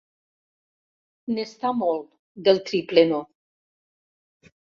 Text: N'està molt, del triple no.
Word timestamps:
N'està 1.33 1.71
molt, 1.83 2.09
del 2.49 2.63
triple 2.71 3.03
no. 3.13 3.21